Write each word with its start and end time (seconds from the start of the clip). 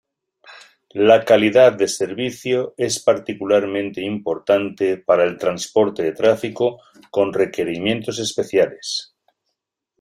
Calidad 1.27 1.73
de 1.73 1.87
servicio 1.87 2.73
es 2.75 3.03
particularmente 3.03 4.01
importante 4.01 4.97
para 4.97 5.23
el 5.25 5.37
transporte 5.37 6.01
de 6.01 6.11
tráfico 6.13 6.79
con 7.11 7.31
requerimientos 7.31 8.17
especiales. 8.17 9.13